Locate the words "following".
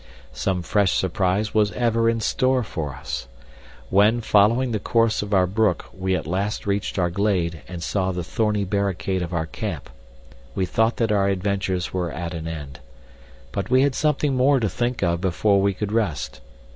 4.21-4.71